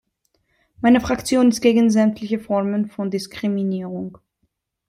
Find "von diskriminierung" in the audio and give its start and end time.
2.87-4.17